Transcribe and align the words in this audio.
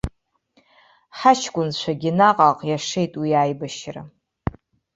Ҳаҷкәынцәагьы 1.17 2.11
наҟ-ааҟ 2.19 2.59
иашеит 2.69 3.13
уи 3.21 3.31
аибашьра. 3.41 4.01